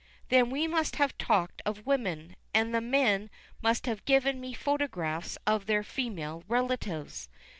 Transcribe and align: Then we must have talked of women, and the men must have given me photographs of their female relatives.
Then 0.29 0.49
we 0.49 0.65
must 0.67 0.95
have 0.95 1.15
talked 1.19 1.61
of 1.63 1.85
women, 1.85 2.35
and 2.55 2.73
the 2.73 2.81
men 2.81 3.29
must 3.61 3.85
have 3.85 4.03
given 4.05 4.41
me 4.41 4.51
photographs 4.51 5.37
of 5.45 5.67
their 5.67 5.83
female 5.83 6.43
relatives. 6.47 7.29